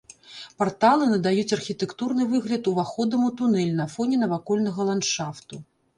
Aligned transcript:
Парталы 0.61 1.09
надаюць 1.09 1.51
архітэктурны 1.57 2.23
выгляд 2.31 2.69
уваходам 2.73 3.27
у 3.27 3.29
тунэль 3.43 3.73
на 3.81 3.87
фоне 3.95 4.15
навакольнага 4.23 4.81
ландшафту. 4.93 5.55